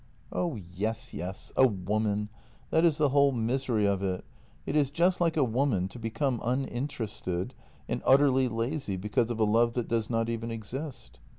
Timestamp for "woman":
1.67-2.29, 5.43-5.87